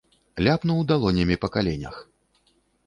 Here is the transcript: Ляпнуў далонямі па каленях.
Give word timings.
Ляпнуў 0.47 0.81
далонямі 0.93 1.35
па 1.45 1.51
каленях. 1.59 1.95